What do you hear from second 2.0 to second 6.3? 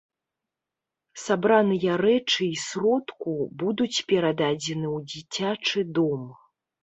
рэчы і сродку будуць перададзены ў дзіцячы дом.